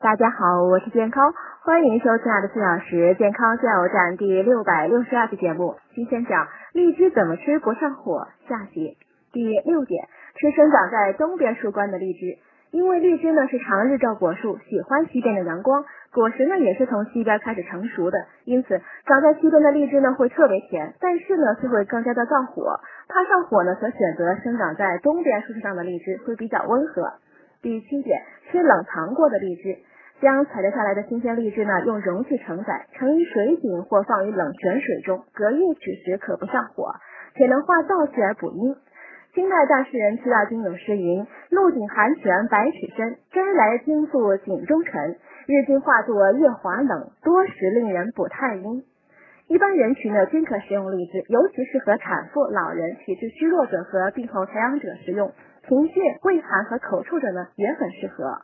[0.00, 5.76] 大家好，我是健康，欢迎收听爱的四小时健康加油站第六百六十二期节目。
[5.94, 8.96] 今天讲荔枝怎么吃不上火下集。
[9.30, 12.38] 第六点，吃生长在东边树冠的荔枝，
[12.70, 15.84] 因为荔枝呢是长日照果树，喜欢西边的阳光，
[16.14, 27.12] 果实呢也是从西边开始成熟的，因此长在西边的荔枝呢会特别甜，但是呢却会更加的燥火，怕上火呢，则选择生长在东边树枝上的荔枝会比较温和。
[27.60, 29.76] 第七点，吃冷藏过的荔枝。
[30.20, 36.92] 将采摘下来的新鲜荔枝呢，用容器承载，盛于水井或放于冷泉水中，隔夜取食可不上火，
[37.34, 38.76] 且能化燥气而补阴。
[39.32, 45.16] 清代大诗人屈大均有诗云：“露井寒泉百尺深，摘来惊宿井中沉。
[45.46, 48.84] 日精化作夜华冷，多食令人补太阴。”
[49.48, 55.32] 一般人群呢均可食用荔枝，尤其适合产妇、老人、体质虚弱者和病后调养者食用。
[55.66, 58.42] 贫血、胃寒和口臭者呢也很适合。